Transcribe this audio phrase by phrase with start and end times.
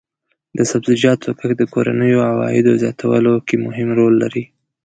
[0.57, 4.43] د سبزیجاتو کښت د کورنیو عاید زیاتولو کې مهم رول لري.